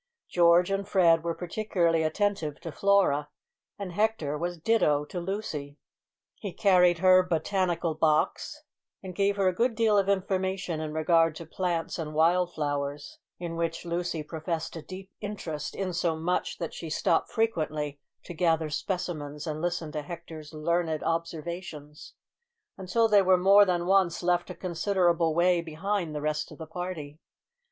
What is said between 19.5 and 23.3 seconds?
listen to Hector's learned observations, until they